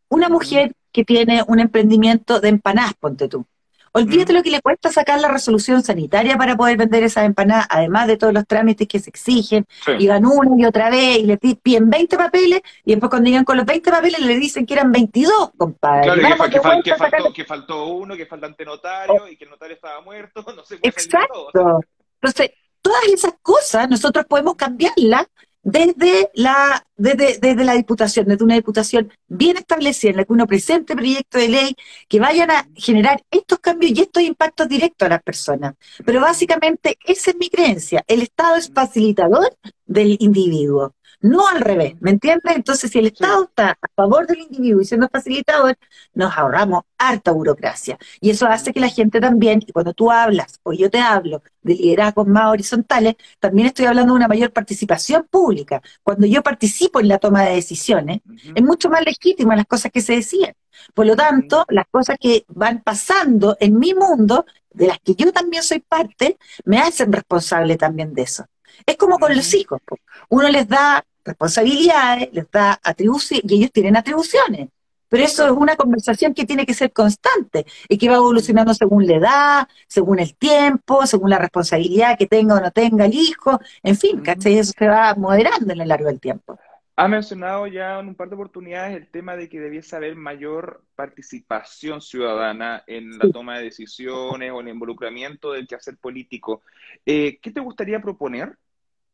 [0.08, 3.46] Una mujer que tiene un emprendimiento de empanadas, ponte tú,
[3.94, 8.06] Olvídate lo que le cuesta sacar la resolución sanitaria para poder vender esas empanadas, además
[8.06, 9.66] de todos los trámites que se exigen,
[9.98, 13.44] y van una y otra vez, y le piden 20 papeles, y después cuando llegan
[13.44, 16.04] con los 20 papeles le dicen que eran 22, compadre.
[16.04, 20.00] Claro, que, faltó, que, faltó, uno, que falta ante notario, y que el notario estaba
[20.00, 20.78] muerto, no sé.
[20.82, 21.80] Exacto.
[22.14, 25.26] Entonces, todas esas cosas nosotros podemos cambiarlas
[25.62, 30.46] desde la, desde, desde, la Diputación, desde una Diputación bien establecida, en la que uno
[30.46, 31.76] presente proyectos de ley
[32.08, 35.74] que vayan a generar estos cambios y estos impactos directos a las personas.
[36.04, 38.02] Pero básicamente esa es mi creencia.
[38.06, 42.56] El Estado es facilitador del individuo no al revés, ¿me entiendes?
[42.56, 45.78] Entonces, si el Estado está a favor del individuo y siendo facilitador,
[46.14, 47.98] nos ahorramos harta burocracia.
[48.20, 51.42] Y eso hace que la gente también, y cuando tú hablas, o yo te hablo
[51.62, 55.80] de liderazgos más horizontales, también estoy hablando de una mayor participación pública.
[56.02, 58.20] Cuando yo participo en la toma de decisiones,
[58.54, 60.54] es mucho más legítima las cosas que se decían.
[60.94, 65.32] Por lo tanto, las cosas que van pasando en mi mundo, de las que yo
[65.32, 68.44] también soy parte, me hacen responsable también de eso.
[68.86, 69.80] Es como con los hijos.
[70.28, 74.68] Uno les da responsabilidades, les da atribuciones, y ellos tienen atribuciones.
[75.12, 79.06] Pero eso es una conversación que tiene que ser constante y que va evolucionando según
[79.06, 83.60] la edad, según el tiempo, según la responsabilidad que tenga o no tenga el hijo,
[83.82, 84.56] en fin, ¿cachai?
[84.56, 86.58] Eso se va moderando en el largo del tiempo.
[86.96, 90.82] Ha mencionado ya en un par de oportunidades el tema de que debiese haber mayor
[90.94, 96.62] participación ciudadana en la toma de decisiones o en el involucramiento del quehacer político.
[97.04, 98.56] Eh, ¿Qué te gustaría proponer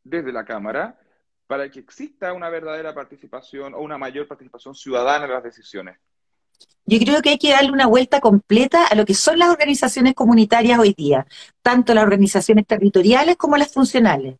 [0.04, 0.96] desde la Cámara
[1.48, 5.96] para que exista una verdadera participación o una mayor participación ciudadana en las decisiones?
[6.84, 10.14] Yo creo que hay que darle una vuelta completa a lo que son las organizaciones
[10.14, 11.26] comunitarias hoy día,
[11.62, 14.36] tanto las organizaciones territoriales como las funcionales.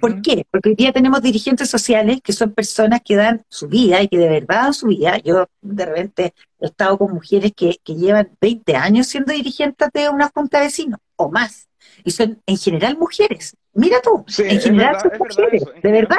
[0.00, 0.44] ¿Por qué?
[0.50, 4.18] Porque hoy día tenemos dirigentes sociales que son personas que dan su vida y que
[4.18, 5.18] de verdad dan su vida.
[5.18, 10.08] Yo de repente he estado con mujeres que, que llevan 20 años siendo dirigentes de
[10.08, 11.67] una junta de vecinos o más.
[12.04, 13.56] Y son en general mujeres.
[13.74, 16.18] Mira tú, en general son mujeres, de verdad.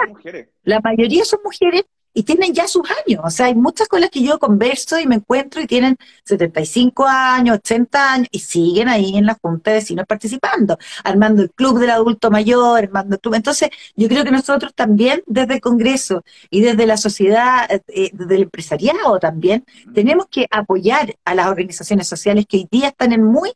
[0.63, 3.21] La mayoría son mujeres y tienen ya sus años.
[3.23, 7.05] O sea, hay muchas con las que yo converso y me encuentro y tienen 75
[7.07, 11.79] años, 80 años y siguen ahí en la Junta de Vecinos participando, armando el club
[11.79, 13.35] del adulto mayor, armando el club.
[13.35, 18.09] Entonces, yo creo que nosotros también desde el Congreso y desde la sociedad, eh, eh,
[18.13, 23.13] desde el empresariado también, tenemos que apoyar a las organizaciones sociales que hoy día están
[23.13, 23.53] en muy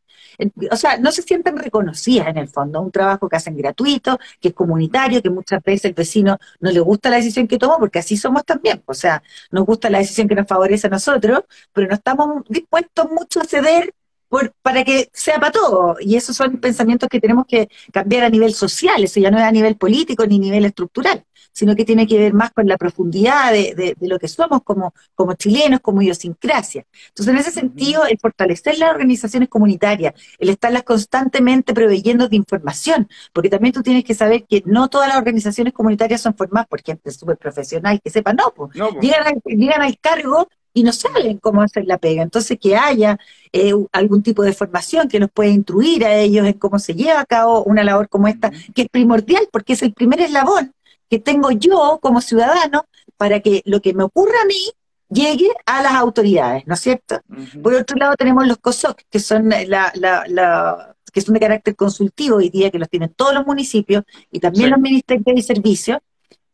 [0.72, 4.50] o sea, no se sienten reconocidas en el fondo, un trabajo que hacen gratuito, que
[4.50, 8.00] es comunitario, que muchas veces el vecino no le gusta la decisión que tomó, porque
[8.00, 11.88] así somos también, o sea, nos gusta la decisión que nos favorece a nosotros, pero
[11.88, 13.94] no estamos dispuestos mucho a ceder
[14.30, 15.98] por, para que sea para todo.
[16.00, 19.44] Y esos son pensamientos que tenemos que cambiar a nivel social, eso ya no es
[19.44, 21.24] a nivel político ni a nivel estructural
[21.54, 25.34] sino que tiene que ver más con la profundidad de, lo que somos como, como
[25.34, 26.86] chilenos, como idiosincrasia.
[27.10, 33.08] Entonces, en ese sentido, el fortalecer las organizaciones comunitarias, el estarlas constantemente proveyendo de información,
[33.32, 36.82] porque también tú tienes que saber que no todas las organizaciones comunitarias son formadas por
[36.82, 41.62] gente súper profesional que sepa, no, pues, Llegan, llegan al cargo y no saben cómo
[41.62, 42.24] hacer la pega.
[42.24, 43.20] Entonces, que haya
[43.52, 47.20] eh, algún tipo de formación que nos pueda instruir a ellos en cómo se lleva
[47.20, 50.74] a cabo una labor como esta, que es primordial porque es el primer eslabón
[51.14, 54.72] que tengo yo como ciudadano para que lo que me ocurra a mí
[55.10, 57.22] llegue a las autoridades, ¿no es cierto?
[57.62, 62.38] Por otro lado tenemos los COSOC, que son la, la, que son de carácter consultivo
[62.38, 66.00] hoy día, que los tienen todos los municipios y también los ministerios y servicios,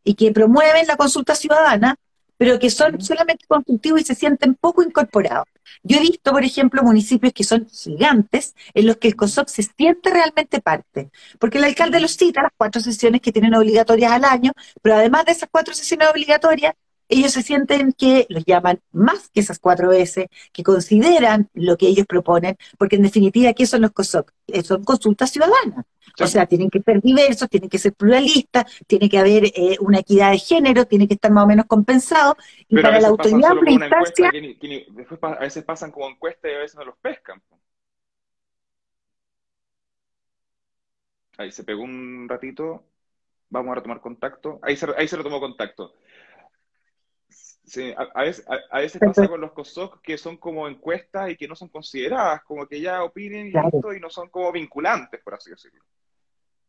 [0.03, 1.95] y que promueven la consulta ciudadana
[2.39, 5.45] pero que son solamente constructivos y se sienten poco incorporados.
[5.83, 9.63] Yo he visto, por ejemplo, municipios que son gigantes, en los que el COSOC se
[9.63, 14.23] siente realmente parte, porque el alcalde los cita, las cuatro sesiones que tienen obligatorias al
[14.23, 16.75] año, pero además de esas cuatro sesiones obligatorias,
[17.09, 21.87] ellos se sienten que los llaman más que esas cuatro veces, que consideran lo que
[21.87, 24.31] ellos proponen, porque en definitiva, ¿qué son los COSOC?
[24.47, 25.85] Eh, son consultas ciudadanas.
[26.21, 29.99] O sea, tienen que ser diversos, tienen que ser pluralistas, tiene que haber eh, una
[29.99, 32.35] equidad de género, tiene que estar más o menos compensado.
[32.67, 34.31] Y para la autoridad, una instancia.
[34.31, 37.41] después a veces pasan como encuestas y a veces no los pescan.
[41.37, 42.83] Ahí se pegó un ratito.
[43.49, 44.59] Vamos a retomar contacto.
[44.61, 45.95] Ahí se, ahí se retomó contacto.
[47.69, 51.47] Sí, a, veces, a, veces pasa con los COSOC que son como encuestas y que
[51.47, 55.51] no son consideradas, como que ya opinen y, y no son como vinculantes, por así
[55.51, 55.83] decirlo.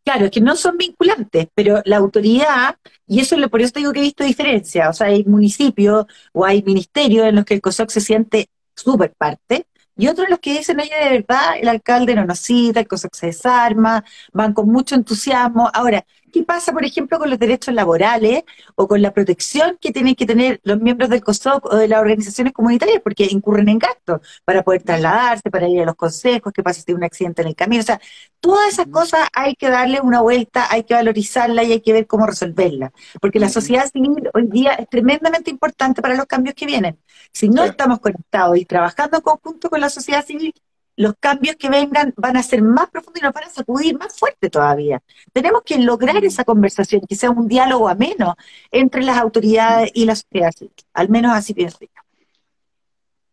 [0.05, 3.93] Claro, es que no son vinculantes, pero la autoridad, y eso es por eso digo
[3.93, 7.63] que he visto diferencia, o sea, hay municipios o hay ministerios en los que el
[7.63, 12.15] COSOC se siente súper parte, y otros los que dicen, oye, de verdad, el alcalde
[12.15, 15.71] no nos cita, el COSOC se desarma, van con mucho entusiasmo.
[15.75, 18.43] Ahora, ¿Qué pasa, por ejemplo, con los derechos laborales
[18.75, 22.01] o con la protección que tienen que tener los miembros del COSOC o de las
[22.01, 23.01] organizaciones comunitarias?
[23.03, 26.91] Porque incurren en gastos para poder trasladarse, para ir a los consejos, qué pasa si
[26.91, 27.83] hay un accidente en el camino.
[27.83, 28.01] O sea,
[28.41, 32.07] todas esas cosas hay que darle una vuelta, hay que valorizarla y hay que ver
[32.07, 32.93] cómo resolverla.
[33.21, 36.99] Porque la sociedad civil hoy día es tremendamente importante para los cambios que vienen.
[37.33, 40.55] Si no estamos conectados y trabajando en conjunto con la sociedad civil,
[41.01, 44.19] los cambios que vengan van a ser más profundos y nos van a sacudir más
[44.19, 45.03] fuerte todavía.
[45.33, 48.37] Tenemos que lograr esa conversación, que sea un diálogo ameno
[48.71, 50.53] entre las autoridades y la sociedad
[50.93, 51.89] Al menos así pienso yo.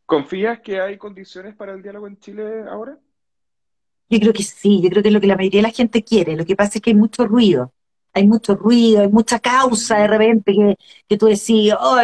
[0.06, 2.98] ¿Confías que hay condiciones para el diálogo en Chile ahora?
[4.10, 6.06] Yo creo que sí, yo creo que es lo que la mayoría de la gente
[6.06, 6.38] quiere.
[6.38, 7.74] Lo que pasa es que hay mucho ruido.
[8.14, 10.78] Hay mucho ruido, hay mucha causa de repente que,
[11.10, 11.98] que tú decís, oh,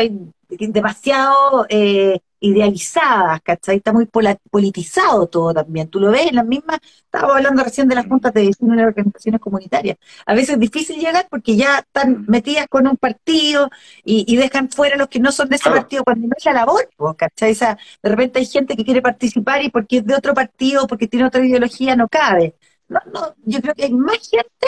[0.49, 3.77] demasiado eh, idealizadas, ¿cachai?
[3.77, 5.87] Está muy politizado todo también.
[5.89, 8.77] Tú lo ves en las mismas, estábamos hablando recién de las juntas de vecinos y
[8.79, 9.97] las organizaciones comunitarias.
[10.25, 13.69] A veces es difícil llegar porque ya están metidas con un partido
[14.03, 16.89] y, dejan fuera los que no son de ese partido cuando no es la labor,
[17.15, 17.53] ¿cachai?
[17.53, 21.27] de repente hay gente que quiere participar y porque es de otro partido, porque tiene
[21.27, 22.55] otra ideología, no cabe.
[22.89, 24.67] No, no, yo creo que hay más gente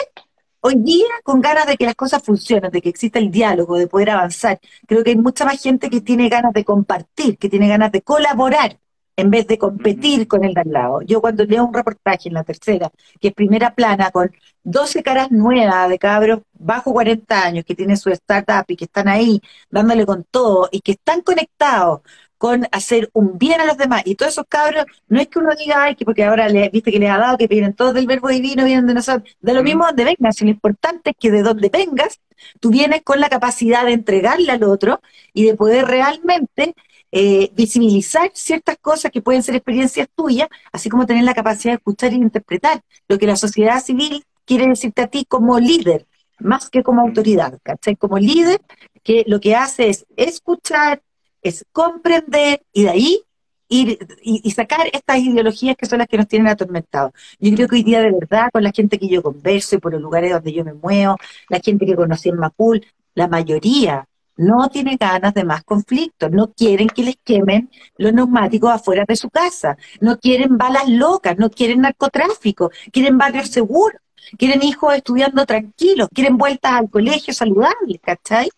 [0.66, 3.86] hoy día con ganas de que las cosas funcionen, de que exista el diálogo, de
[3.86, 4.58] poder avanzar.
[4.86, 8.02] Creo que hay mucha más gente que tiene ganas de compartir, que tiene ganas de
[8.02, 8.78] colaborar
[9.16, 11.02] en vez de competir con el de al lado.
[11.02, 14.30] Yo cuando leo un reportaje en la tercera, que es primera plana, con
[14.64, 19.08] 12 caras nuevas de cabros bajo 40 años que tienen su startup y que están
[19.08, 22.00] ahí dándole con todo y que están conectados
[22.38, 24.02] con hacer un bien a los demás.
[24.04, 26.92] Y todos esos cabros, no es que uno diga, ay, que porque ahora le, viste
[26.92, 29.62] que les ha dado, que vienen todos del verbo divino, vienen de nosotros, de lo
[29.62, 32.20] mismo donde vengas, lo importante es que de donde vengas,
[32.60, 35.00] tú vienes con la capacidad de entregarle al otro
[35.32, 36.74] y de poder realmente
[37.12, 41.76] eh, visibilizar ciertas cosas que pueden ser experiencias tuyas, así como tener la capacidad de
[41.76, 46.06] escuchar y interpretar lo que la sociedad civil quiere decirte a ti como líder,
[46.38, 47.96] más que como autoridad, ¿cachai?
[47.96, 48.60] Como líder
[49.02, 51.02] que lo que hace es escuchar,
[51.48, 53.22] es comprender y de ahí
[53.68, 57.12] ir y, sacar estas ideologías que son las que nos tienen atormentados.
[57.38, 59.92] Yo creo que hoy día de verdad, con la gente que yo converso y por
[59.92, 61.16] los lugares donde yo me muevo,
[61.48, 64.06] la gente que conocí en Macul, la mayoría
[64.36, 69.16] no tiene ganas de más conflictos, no quieren que les quemen los neumáticos afuera de
[69.16, 74.00] su casa, no quieren balas locas, no quieren narcotráfico, quieren barrios seguros,
[74.36, 78.50] quieren hijos estudiando tranquilos, quieren vueltas al colegio saludables, ¿cachai?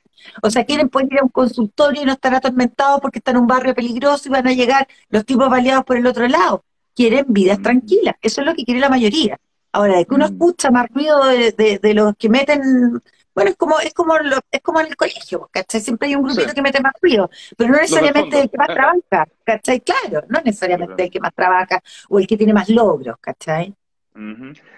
[0.42, 3.42] O sea, quieren poder ir a un consultorio y no estar atormentados porque están en
[3.42, 6.64] un barrio peligroso y van a llegar los tipos baleados por el otro lado.
[6.94, 8.16] Quieren vidas tranquilas.
[8.22, 9.38] Eso es lo que quiere la mayoría.
[9.72, 13.00] Ahora, de que uno escucha más ruido de, los que meten
[13.38, 14.14] bueno, es como, es como
[14.50, 15.80] es como en el colegio, ¿cachai?
[15.80, 19.28] Siempre hay un grupito que mete más ruido, pero no necesariamente el que más trabaja,
[19.44, 19.80] ¿cachai?
[19.80, 23.72] Claro, no necesariamente el que más trabaja o el que tiene más logros, ¿cachai?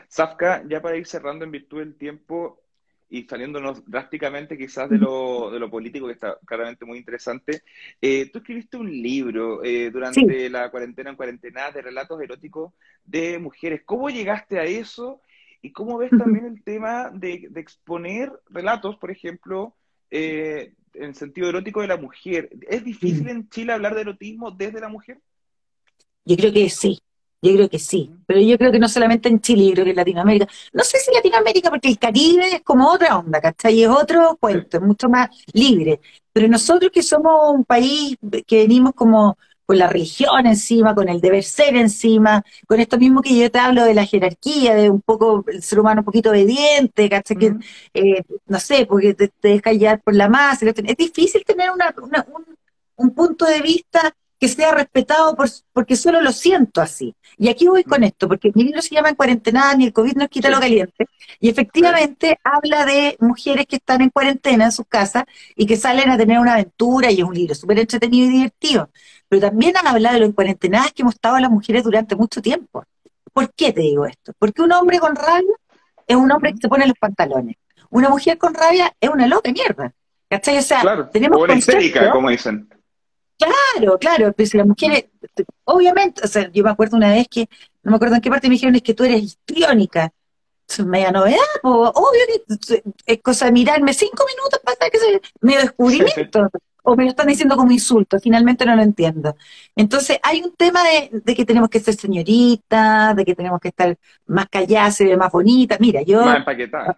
[0.09, 2.60] Safka, ya para ir cerrando en virtud del tiempo,
[3.11, 7.62] y saliéndonos drásticamente quizás de lo, de lo político, que está claramente muy interesante,
[8.01, 12.73] eh, tú escribiste un libro eh, durante la cuarentena en cuarentena de relatos eróticos
[13.05, 13.83] de mujeres.
[13.85, 15.20] ¿Cómo llegaste a eso?
[15.61, 19.75] ¿Y cómo ves también el tema de, exponer relatos, por ejemplo,
[20.11, 22.49] eh, en sentido erótico de la mujer?
[22.68, 25.18] ¿Es difícil en Chile hablar de erotismo desde la mujer?
[26.25, 27.01] Yo creo que sí,
[27.42, 29.90] yo creo que sí, pero yo creo que no solamente en Chile, yo creo que
[29.90, 30.46] en Latinoamérica.
[30.72, 33.83] No sé si Latinoamérica, porque el Caribe es como otra onda, ¿cachai?
[33.83, 36.00] Es otro cuento, es mucho más libre.
[36.33, 41.20] Pero nosotros que somos un país que venimos como con la religión encima, con el
[41.20, 45.00] deber ser encima, con esto mismo que yo te hablo de la jerarquía, de un
[45.00, 47.37] poco el ser humano un poquito obediente, ¿cachai?
[47.37, 47.55] que,
[47.94, 50.66] eh, no sé, porque te, te deja guiar por la masa.
[50.68, 52.44] Es difícil tener una, un,
[52.96, 57.14] un punto de vista que sea respetado por, porque solo lo siento así.
[57.37, 60.16] Y aquí voy con esto, porque mi libro se llama En cuarentena, ni el COVID
[60.16, 61.07] nos quita lo caliente,
[61.38, 65.24] y efectivamente habla de mujeres que están en cuarentena en sus casas
[65.55, 68.88] y que salen a tener una aventura, y es un libro súper entretenido y divertido.
[69.29, 72.40] Pero también han hablado de lo en cuarentena que hemos estado las mujeres durante mucho
[72.40, 72.85] tiempo.
[73.35, 74.33] ¿Por qué te digo esto?
[74.38, 75.55] Porque un hombre con rabia
[76.07, 77.57] es un hombre que se pone los pantalones.
[77.90, 79.92] Una mujer con rabia es una loca mierda.
[80.31, 80.59] ¿Cachai?
[80.59, 82.68] O sea, tenemos o una histérica, como dicen.
[83.40, 85.07] Claro, claro, pues las mujeres,
[85.64, 87.48] obviamente, o sea, yo me acuerdo una vez que,
[87.83, 90.12] no me acuerdo en qué parte me dijeron, es que tú eres histriónica.
[90.68, 95.61] Es media novedad, obvio que es cosa de mirarme cinco minutos para que se medio
[95.61, 96.48] descubrimiento.
[96.85, 99.35] o me lo están diciendo como insulto, finalmente no lo entiendo.
[99.74, 103.98] Entonces, hay un tema de, que tenemos que ser señoritas, de que tenemos que estar
[104.26, 105.81] más calladas, más bonitas.
[105.81, 106.24] Mira, yo.
[106.24, 106.96] Más empaquetada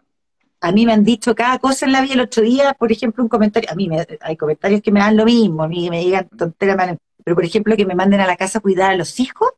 [0.63, 2.15] a mí me han dicho cada cosa en la vida.
[2.15, 5.17] El otro día, por ejemplo, un comentario, a mí me, hay comentarios que me dan
[5.17, 8.37] lo mismo, a mí me digan tonteras, pero por ejemplo, que me manden a la
[8.37, 9.51] casa a cuidar a los hijos,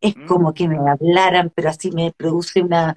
[0.00, 0.26] es mm.
[0.26, 2.96] como que me hablaran, pero así me produce una...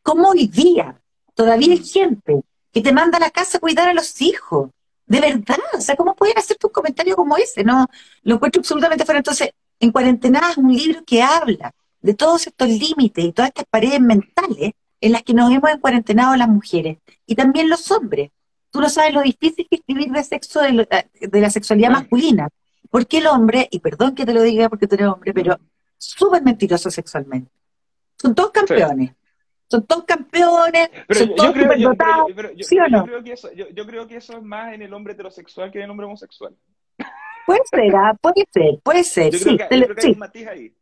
[0.00, 1.00] Como hoy día,
[1.34, 4.70] todavía hay gente que te manda a la casa a cuidar a los hijos.
[5.06, 7.64] De verdad, o sea, ¿cómo pueden hacerte un comentario como ese?
[7.64, 7.86] No,
[8.22, 9.18] lo encuentro absolutamente fuera.
[9.18, 13.64] Entonces, en cuarentena es un libro que habla de todos estos límites y todas estas
[13.68, 18.30] paredes mentales en las que nos hemos encuarentenado las mujeres y también los hombres.
[18.70, 20.86] Tú no sabes lo difícil que es vivir de sexo, de,
[21.40, 22.48] la sexualidad masculina.
[22.90, 25.58] Porque el hombre, y perdón que te lo diga porque tú eres hombre, pero
[25.98, 27.50] súper mentiroso sexualmente.
[28.16, 29.12] Son todos campeones.
[29.68, 33.04] Son todos campeones, son todos yo creo, ¿sí o no?
[33.04, 35.84] Creo que eso, yo, creo que eso es más en el hombre heterosexual que en
[35.84, 36.54] el hombre homosexual.
[37.46, 38.16] Puede ser, ¿ah?
[38.20, 39.32] puede ser, puede ser.
[39.32, 40.74] Yo sí, creo que, hay un matiz ahí.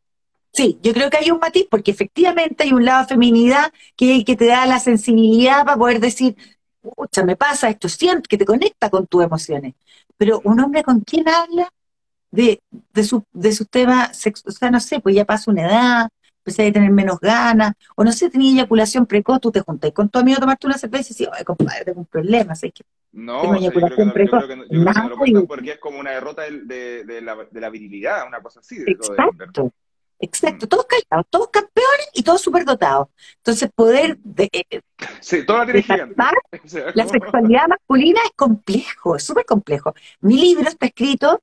[0.54, 4.24] Sí, yo creo que hay un matiz porque efectivamente hay un lado de feminidad que,
[4.24, 6.36] que te da la sensibilidad para poder decir,
[6.80, 9.74] pucha, me pasa esto, siento que te conecta con tus emociones.
[10.16, 11.72] Pero un hombre con quien habla
[12.30, 15.62] de, de, su, de sus temas sexuales, o sea, no sé, pues ya pasa una
[15.66, 19.90] edad, empecé a tener menos ganas, o no sé, tenía eyaculación precoz, tú te juntas
[19.92, 22.74] con tu amigo a tomarte una cerveza y dices, ay, compadre, tengo un problema, ¿sabes
[22.74, 22.84] qué?
[23.10, 24.40] No, yo creo que no, precoz.
[24.42, 27.36] Yo creo que no, yo creo que porque es como una derrota de, de, la,
[27.50, 28.78] de la virilidad, una cosa así.
[28.78, 29.72] De Exacto.
[30.20, 33.08] Exacto, todos callados, todos campeones y todos superdotados.
[33.38, 34.80] Entonces, poder de, eh,
[35.20, 35.74] sí, toda la,
[36.94, 39.94] la sexualidad masculina es complejo, es súper complejo.
[40.20, 41.42] Mi libro está escrito,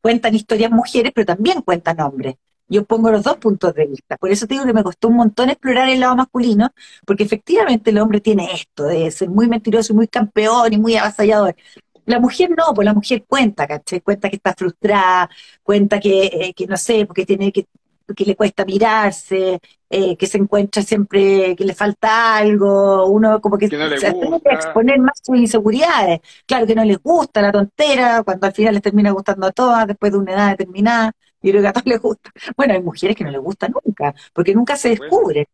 [0.00, 2.36] cuentan historias mujeres, pero también cuentan hombres.
[2.70, 4.18] Yo pongo los dos puntos de vista.
[4.18, 6.70] Por eso te digo que me costó un montón explorar el lado masculino,
[7.06, 10.96] porque efectivamente el hombre tiene esto de ser muy mentiroso y muy campeón y muy
[10.96, 11.56] avasallador.
[12.04, 14.00] La mujer no, pues la mujer cuenta, ¿cachai?
[14.00, 15.30] Cuenta que está frustrada,
[15.62, 17.66] cuenta que, eh, que no sé, porque tiene que
[18.14, 23.58] que le cuesta mirarse, eh, que se encuentra siempre que le falta algo, uno como
[23.58, 26.20] que, se tiene que exponer más sus inseguridades.
[26.46, 29.86] Claro que no les gusta la tontera, cuando al final les termina gustando a todas
[29.86, 32.30] después de una edad determinada, y creo que a todos les gusta.
[32.56, 35.48] Bueno, hay mujeres que no les gusta nunca, porque nunca se descubre.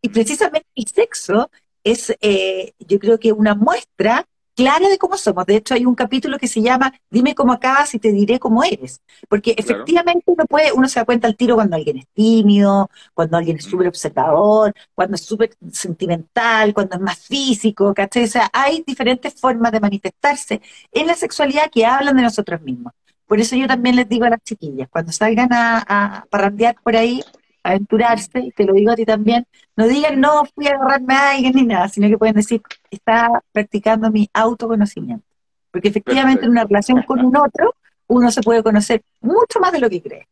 [0.00, 1.50] Y precisamente el sexo
[1.82, 5.46] es, eh, yo creo que una muestra clara de cómo somos.
[5.46, 8.64] De hecho, hay un capítulo que se llama Dime cómo acabas y te diré cómo
[8.64, 9.00] eres.
[9.28, 13.36] Porque efectivamente uno, puede, uno se da cuenta al tiro cuando alguien es tímido, cuando
[13.36, 18.24] alguien es súper observador, cuando es súper sentimental, cuando es más físico, ¿cachai?
[18.24, 20.60] O sea, hay diferentes formas de manifestarse
[20.92, 22.92] en la sexualidad que hablan de nosotros mismos.
[23.26, 26.96] Por eso yo también les digo a las chiquillas, cuando salgan a, a parrandear por
[26.96, 27.22] ahí,
[27.64, 31.30] aventurarse, y te lo digo a ti también, no digan, no, fui a agarrarme a
[31.32, 35.26] alguien ni nada, sino que pueden decir, está practicando mi autoconocimiento.
[35.70, 37.74] Porque efectivamente en una relación con un otro,
[38.06, 40.28] uno se puede conocer mucho más de lo que cree.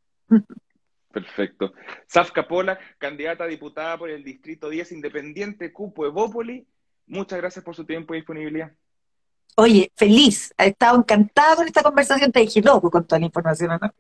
[1.11, 1.73] Perfecto.
[2.07, 6.67] Saf Capola, candidata a diputada por el Distrito 10 Independiente, Cupo Evópoli.
[7.07, 8.73] Muchas gracias por su tiempo y disponibilidad.
[9.57, 10.55] Oye, feliz.
[10.57, 12.33] He estado encantado con esta conversación.
[12.33, 13.93] Te dije loco con toda la información, ¿no?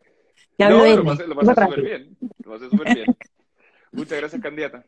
[0.63, 2.17] Ya no, lo pasé, lo pasé súper bien.
[2.45, 3.17] Lo pasé súper bien.
[3.93, 4.85] Muchas gracias, candidata.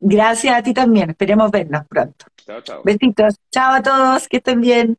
[0.00, 1.10] Gracias a ti también.
[1.10, 2.26] Esperemos vernos pronto.
[2.46, 2.82] Chao, chao.
[2.84, 3.34] Besitos.
[3.50, 4.28] Chao a todos.
[4.28, 4.98] Que estén bien.